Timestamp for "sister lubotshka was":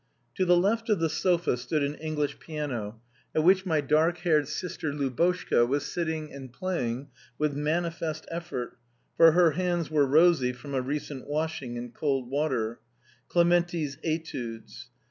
4.47-5.85